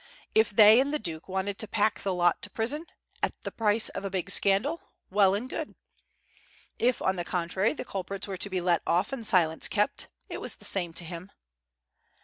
[0.33, 2.87] If they and the Duke wanted to pack the lot to prison,
[3.21, 4.81] at the price of a big scandal,
[5.11, 5.75] well and good.
[6.79, 10.41] If, on the contrary, the culprits were to be let off and silence kept, it
[10.41, 11.31] was the same to him.